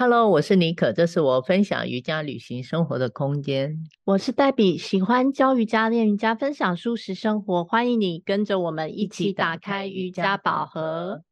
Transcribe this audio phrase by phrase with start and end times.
[0.00, 3.76] Hello，我是妮可，这是我分享瑜伽旅行生活的空间。
[4.04, 7.64] 我是黛比，喜欢教瑜伽、练瑜伽、分享舒适生活。
[7.64, 11.24] 欢迎你跟着我们一起打开瑜伽宝盒。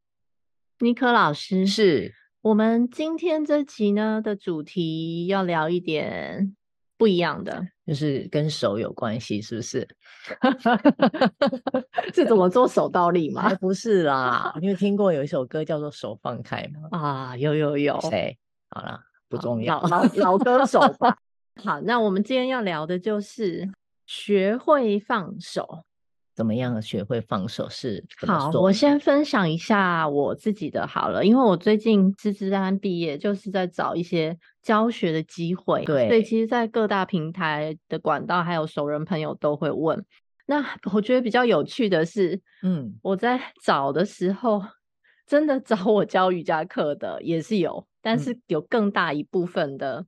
[0.81, 2.13] 妮可老师，是
[2.43, 6.57] 我们今天这集呢的主题要聊一点
[6.99, 9.87] 不一样的，就是跟手有关系，是不是？
[12.13, 13.55] 是怎么做手倒立吗？
[13.61, 16.89] 不是啦， 你有听过有一首歌叫做《手放开》吗？
[16.91, 18.37] 啊，有有有，谁？
[18.77, 21.17] 好了，不重要，老老，老歌手吧。
[21.65, 23.67] 好，那我们今天要聊的就是
[24.05, 25.83] 学会放手。
[26.35, 28.05] 怎么样学会放手是？
[28.27, 35.83] 好，我先分享一下我自己的好了，因为我最近师资班毕业，就是在找一些教学的机会。
[35.87, 40.05] 对，所以其实，在各大平台的管道，还有熟人朋友都会问。
[40.45, 40.63] 那
[40.93, 44.63] 我觉得比较有趣的是，嗯，我在找的时候，
[45.27, 47.87] 真的找我教瑜伽课的也是有。
[48.07, 50.07] 但是有更大一部分的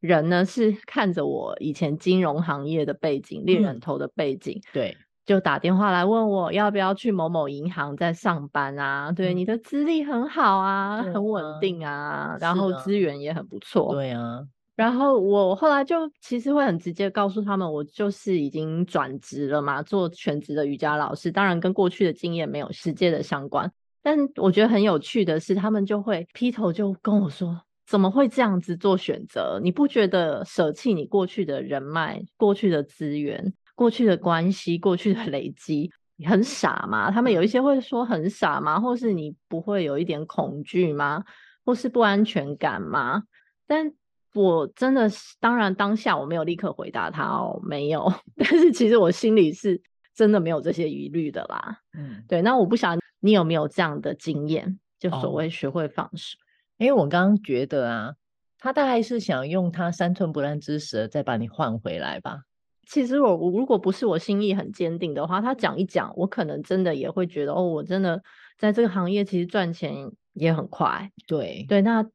[0.00, 9.12] 人呢，嗯、是看着我以前金融行业的背景、猎、嗯、人头的背景，对，就打电话来问我要不要去某某银行在上班啊？
[9.12, 13.92] 对，嗯、你的资历很好啊，很稳定啊，然后资源也很不错。
[13.92, 14.40] 对啊，
[14.74, 23.70] 然后我后来就其实会很直接告诉他们，我就是已经转职了嘛，做全职的瑜伽老师，当然跟过去的经验没有直接的相关。
[24.04, 29.58] 但我觉得很有趣的是，他们就会劈头就跟我说：“怎么会这样子做选择？
[29.62, 35.90] 你不觉得舍弃你过去的人脉、过去的资源、过去的关系、过去的累积，
[36.26, 38.78] 很傻吗？”他们有一些会说很傻吗？
[38.78, 41.24] 或是你不会有一点恐惧吗？
[41.64, 43.22] 或是不安全感吗？
[43.66, 43.90] 但
[44.34, 48.12] 我真的是，当然当下我没有立刻回答他哦，没有。
[48.36, 49.80] 但是其实我心里是
[50.14, 51.78] 真的没有这些疑虑的啦。
[51.96, 52.42] 嗯，对。
[52.42, 52.98] 那我不想。
[53.24, 54.78] 你有没有这样的经验？
[54.98, 56.36] 就所谓学会放手。
[56.76, 58.14] 因为、哦、我刚刚觉得啊，
[58.58, 62.42] 他大概是想用他三寸不烂之舌再把你换回来吧。
[62.86, 68.22] 其实我如果不是我心意很坚定的话，他讲一讲，我可能真的也会觉得哦，我真的
[68.58, 71.10] 在这个行业其实赚钱也很快。
[71.26, 72.06] 对对，那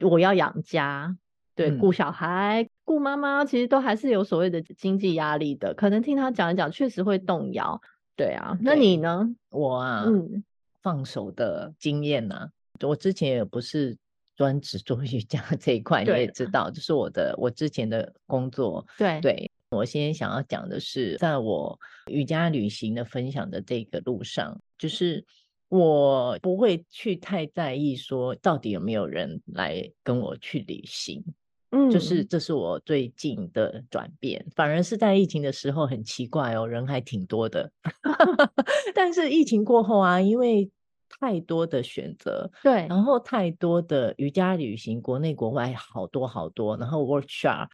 [0.00, 1.16] 我要养家，
[1.54, 5.72] 对，顾小孩、嗯、顾妈妈，其实都还是有所谓的经济压力的。
[5.72, 7.80] 可能听他讲一讲，确实会动摇。
[8.14, 9.34] 对啊，那你呢？
[9.48, 10.44] 我啊，嗯。
[10.88, 12.48] 放手的经验呢、啊？
[12.80, 13.94] 我之前也不是
[14.34, 18.86] 专职做瑜伽这一块，你也知道，这是我的我之前的工作。
[18.96, 25.22] 对对，我现在想要讲的是，在我瑜伽旅行的分享的这个路上，就是
[25.68, 31.22] 我不会去太在意说到底有没有人来跟我去旅行。
[31.70, 37.70] 嗯，就是这是我最近的转变，反而是在疫情的时候很奇怪哦，人还挺多的。
[38.94, 40.70] 但是疫情过后啊，因为
[41.20, 47.68] 太多的选择，对，然后太多的瑜伽旅行，国内国外好多好多，然后 workshop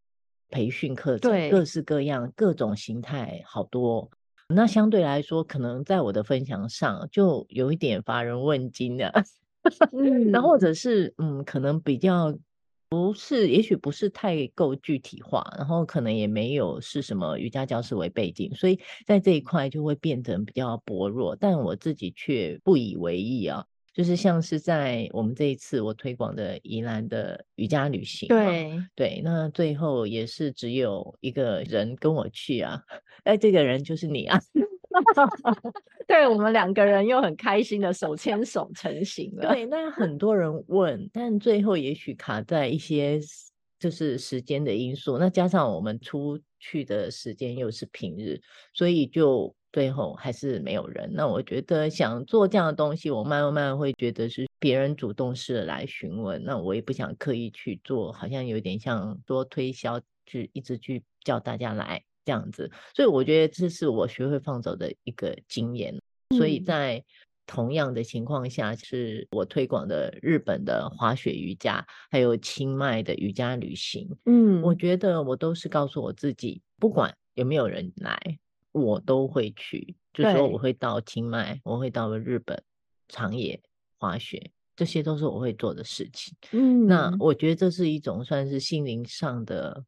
[0.50, 4.10] 培训课程，对，各式各样，各种形态好多。
[4.48, 9.12] 那相对来说，可能在我的分享上就有一点乏人问津的，
[9.92, 12.36] 嗯，然后或者是嗯，可能比较。
[12.94, 21.34] 不是，也许不是太够具体化，然后可能也没有是什么瑜伽教室为背景，所以在这一块就会变得比较薄弱。
[21.34, 32.80] 但我自己却不以为意啊，就是像是在我们这一次我推广的宜兰的瑜伽旅行，对对，那最后也是只有一个人跟我去啊，
[33.24, 34.40] 哎，这个人就是你啊。
[36.06, 39.48] 对，我们两个人又很开心的手牵手成行了。
[39.52, 43.18] 对，那很多人问，但最后也许卡在一些
[43.78, 48.40] 就是时间的因素，那加上我们出去的时间又是平日，
[48.72, 51.10] 所以就最后还是没有人。
[51.12, 62.02] 那我觉得想做这样的东西，我慢慢慢会觉得是别人主动式的来询问，那我也不想刻意去做，好像有点像多推销，去一直去叫大家来。
[62.24, 65.94] 这样子，所以我觉得这是我学会放手的一个经验。
[66.28, 67.04] 嗯、所以在
[67.46, 74.08] 同样的情况下，是我推广的日本的滑雪瑜伽，还有清迈的瑜伽旅行。
[74.24, 78.38] 嗯，我觉得我都是告诉我自己，不管有没有人来，
[78.72, 79.94] 我都会去。
[80.14, 82.62] 就说我会到清迈，我会到日本
[83.08, 83.60] 长野
[83.98, 86.34] 滑雪，这些都是我会做的事情。
[86.52, 89.84] 嗯，那我觉得这是一种算是心灵上的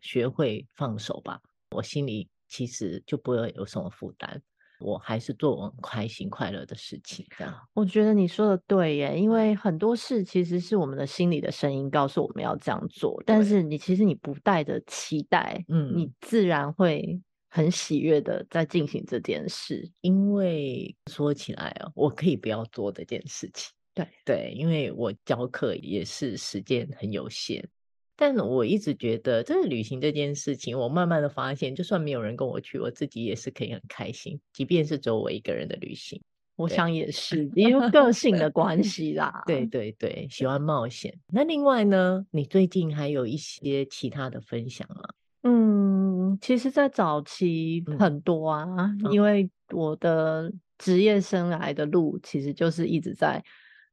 [0.00, 1.40] 学会放手吧。
[1.72, 4.40] 我心里其实就不会有什么负担，
[4.80, 7.26] 我还是做我开心快乐的事情。
[7.38, 19.90] 这样，我觉得你说的对耶，因为很多事其实是我们的心里的声音告诉我们要这样做，但是你其实你不带着期待，嗯，你自然会很喜悦的在进行这件事。
[20.00, 27.66] 因为说起来哦，我可以不要做这件事情，对对，因为我教课也是时间很有限。
[28.14, 36.20] 但我一直觉得，这个旅行这件事情，我慢慢的发现，就算没有人跟我去，我自己也是可以很开心，即便是只有我一个人的旅行。
[36.56, 39.42] 我想也是，因为个性的关系啦。
[39.48, 41.12] 对对对，喜欢冒险。
[41.32, 45.02] 那另外呢，你最近还有一些其他的分享吗？
[45.44, 48.66] 嗯，其实，在早期很多啊，
[49.02, 53.42] 嗯、因为我的职业生涯的路，其实就是一直在。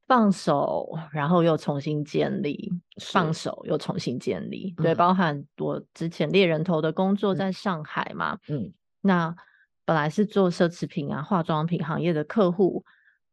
[0.10, 2.56] 放手，然后又重新建立；
[3.00, 4.74] 放手又重新建立。
[4.76, 8.40] 对，包含我之前猎人头的工作在上海嘛。
[8.50, 9.36] 嗯，那
[9.86, 12.84] 本来是做奢侈品啊、化妆品行业的客户，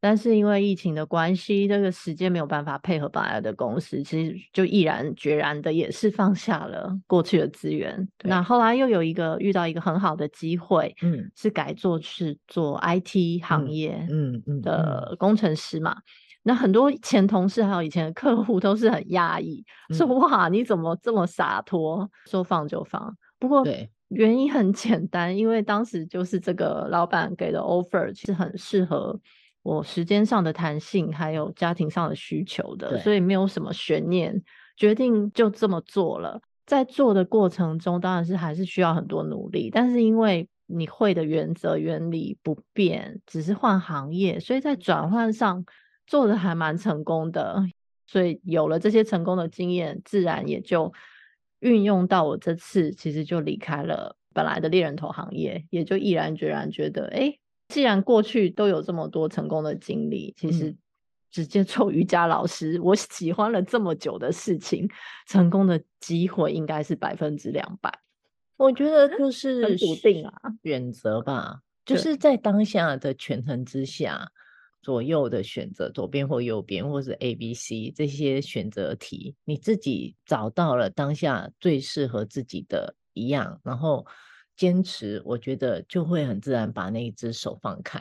[0.00, 8.06] 但是因为疫情的关系，这个时间没有办法配合本来的公司，其实就毅然决然的也是放下了过去的资源。
[8.22, 15.96] 那后来又有一个遇到一个很好的机会，嗯，是改做是做 IT 行业，嗯嗯的工程师嘛。
[16.48, 23.12] 那很多前同事还有以前的客户都是很压抑，嗯、说哇，你怎么这么洒脱，说放就放？
[23.40, 23.66] 不过
[24.10, 29.18] 原因很简单，因为当时就是这个老板给的 offer 其实很适合
[29.64, 34.40] 我时间上的弹性，还有家庭上的需求的，所以没有什么悬念，
[34.76, 36.40] 决定就这么做了。
[36.64, 45.64] 在做的过程中，当然是还是需要很多努力，但是因为你会的原则原理不变，只是换行业，所以在转换上。
[46.06, 47.64] 做的还蛮成功的，
[48.06, 50.92] 所以有了这些成功的经验，自然也就
[51.60, 57.36] 运用到我这次，其实就离开了本来的猎人头行业，也就毅然决然觉得，哎，
[57.68, 60.76] 既然过去都有这么多成功的经历，其实
[61.30, 64.88] 直接做瑜伽老师，嗯、我喜欢了这么久的事情，
[65.26, 67.92] 成功的机会应该是百分之两百。
[68.56, 70.32] 我觉得就是很笃定啊，
[70.62, 74.30] 选择吧，就是在当下的权衡之下。
[74.86, 84.06] 左右的选择，左边或右边，或是 A、B、C 这些选择题，你自己找到了当下最适合自己的一样，然后
[84.56, 87.98] 坚持，我觉得就会很自然把那一只手放开。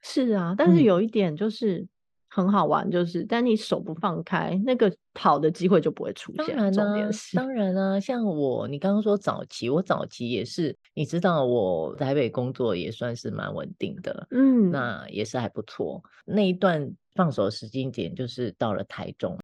[0.00, 1.80] 是啊，但是有一点就是。
[1.80, 1.88] 嗯
[2.34, 6.46] 很好玩，就是，但你手不放开，那个跑的机会就不会出现。
[6.48, 16.02] 当然呢，当然啊，像我，你刚刚说早期，我早期也是，你知道，我台北工作也算是蛮稳定的，嗯，那也是还不错。
[16.24, 19.38] 那一段放手的时间点，就是到了台中，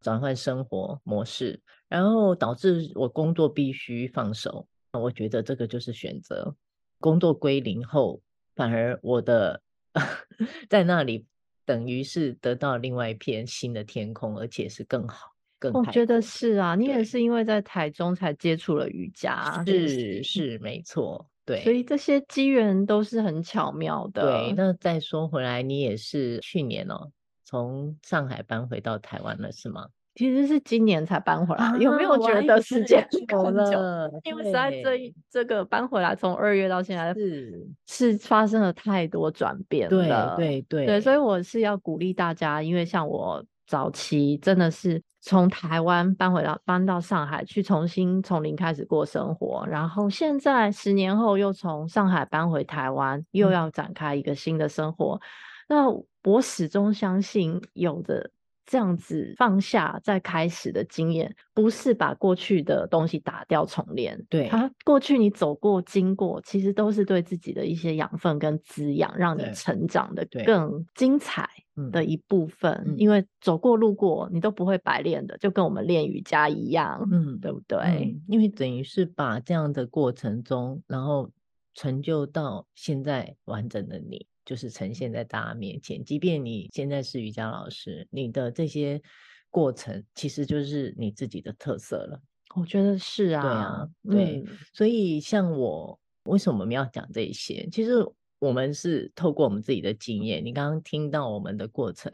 [0.00, 4.66] 转换生活模式，然后导致我工作必须放手。
[4.98, 6.54] 我觉得这个就是选择，
[7.00, 8.18] 工作归零后，
[8.56, 9.60] 反而我的
[10.70, 11.26] 在那里。
[11.70, 15.72] 等于是得到另外一片新的天空，而且是更好、更。
[15.72, 21.62] 我觉得是啊，你也是因为在台中才接触了瑜伽，是是，是没错，对。
[21.62, 24.22] 所以这些机缘都是很巧妙的。
[24.22, 27.12] 对，那再说回来，你也是去年哦，
[27.44, 29.86] 从上海搬回到台湾了，是吗？
[30.16, 34.10] 其实是今年才搬回来，啊、有没有觉得时间 久了？
[34.24, 40.36] 因为实在这这个搬回来，从二月到现在是是发生了太多转变了。
[40.36, 55.20] 对对对对，所以我是要鼓励大家，因为像我早期真的是从台湾搬回到搬到上海去，重新从零开始过生活，然后现在十年后又从上海搬回台湾，又要展开一个新的生活。
[55.68, 58.30] 嗯、那我始终相信有的。
[58.70, 64.16] 这样子放下再开始的经验，不是把过去的东西打掉重练。
[64.28, 71.50] 对，它过去你走过、经过，其实都是对自己的一些养分跟滋养，让你成长的更精彩
[71.90, 72.72] 的一部分。
[72.86, 77.76] 嗯、因为走过路过，你都不会白练的，就跟我们练瑜伽一样，嗯，对不对？
[77.80, 81.28] 嗯、因为等于是把这样的过程中，然后
[81.74, 84.28] 成就到现在完整的你。
[84.50, 89.00] 就是呈现在大家面前，即便你现在是瑜伽老师，你的这些
[89.48, 92.20] 过程其实就是你自己的特色了。
[92.56, 94.42] 我觉得是啊，对啊，对。
[94.44, 97.68] 嗯、所以像我，为什么我们要讲这些？
[97.70, 98.04] 其实
[98.40, 100.44] 我们是透过我们自己的经验。
[100.44, 102.10] 你刚刚听到我们的过程，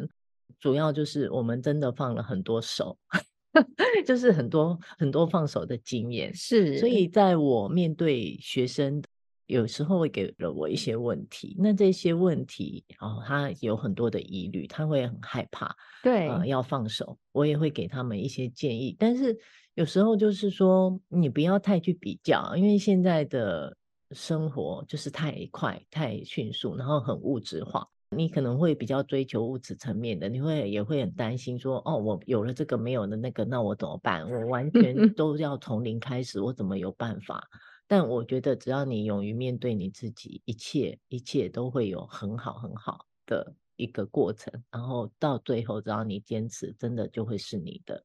[0.61, 2.99] 主要就是我们真的放了很多手，
[4.05, 6.35] 就是很多很多放手的经验。
[6.35, 9.03] 是，所以在我面对学生。
[9.47, 17.17] 有时候会给了我一些问题，那这些问题哦，他有很多的疑虑，他会很害怕，对，呃，要放手。
[17.33, 19.37] 我也会给他们一些建议，但是
[19.75, 23.77] 有时候就是说，你不要太去比较，因为现在的
[24.11, 34.29] 生活就是太快、太迅速，然后很物质化，你可能会比较追求物质层面的，你会也会很担心说，哦，我有了这个没有了那个，那我怎么办？
[34.29, 37.43] 我完全 都要从零开始，我怎么有办法？
[37.87, 48.05] 但我觉得，只要你勇于面对你自己，一切一切都会有很好很好的一个过程，然后到最后只要你坚持，真的就会是你的。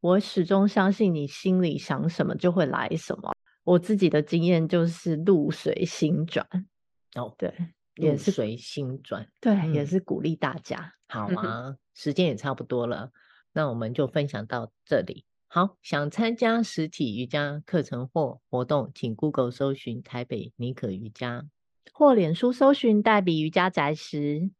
[0.00, 3.32] 我始终相信你心里想什么就会来什么。
[3.64, 6.46] 我自己的经验就是路随心转。
[7.16, 7.52] 哦，对，
[7.96, 9.28] 也是随心转。
[9.40, 10.92] 对，嗯、也是鼓励大家。
[11.08, 13.10] 好吗，时间也差不多了，
[13.52, 15.24] 那我们就分享到这里。
[15.56, 21.46] 好，想参加实体瑜伽课程或活动，请 Google 搜寻台北妮可瑜伽，
[21.94, 24.50] 或脸书搜寻黛比瑜伽宅时。